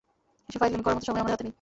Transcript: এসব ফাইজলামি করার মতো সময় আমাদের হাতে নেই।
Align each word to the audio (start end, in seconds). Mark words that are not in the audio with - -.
এসব 0.49 0.59
ফাইজলামি 0.61 0.83
করার 0.85 0.95
মতো 0.97 1.05
সময় 1.07 1.21
আমাদের 1.21 1.33
হাতে 1.35 1.43
নেই। 1.43 1.49